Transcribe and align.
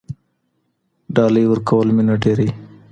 ډالۍ 1.15 1.45
ورکول 1.49 1.87
مینه 1.95 2.15
ډیروي. 2.21 2.51